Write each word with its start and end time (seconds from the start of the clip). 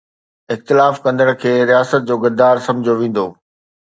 اختلاف 0.53 0.95
ڪندڙ 1.03 1.27
کي 1.43 1.53
رياست 1.71 2.01
جو 2.09 2.15
غدار 2.25 2.55
سمجهيو 2.69 2.99
ويندو 3.03 3.25